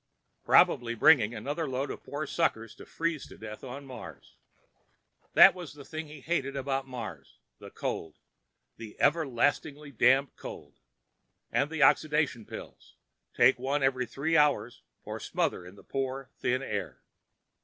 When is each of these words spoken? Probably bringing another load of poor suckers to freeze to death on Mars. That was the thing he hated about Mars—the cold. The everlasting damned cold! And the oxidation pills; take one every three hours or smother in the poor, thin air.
Probably 0.43 0.95
bringing 0.95 1.35
another 1.35 1.69
load 1.69 1.91
of 1.91 2.01
poor 2.03 2.25
suckers 2.25 2.73
to 2.73 2.87
freeze 2.87 3.27
to 3.27 3.37
death 3.37 3.63
on 3.63 3.85
Mars. 3.85 4.35
That 5.33 5.53
was 5.53 5.75
the 5.75 5.85
thing 5.85 6.07
he 6.07 6.21
hated 6.21 6.55
about 6.55 6.87
Mars—the 6.87 7.69
cold. 7.69 8.17
The 8.77 8.99
everlasting 8.99 9.75
damned 9.99 10.35
cold! 10.37 10.79
And 11.51 11.69
the 11.69 11.83
oxidation 11.83 12.47
pills; 12.47 12.95
take 13.35 13.59
one 13.59 13.83
every 13.83 14.07
three 14.07 14.35
hours 14.35 14.81
or 15.03 15.19
smother 15.19 15.67
in 15.67 15.75
the 15.75 15.83
poor, 15.83 16.31
thin 16.35 16.63
air. 16.63 17.03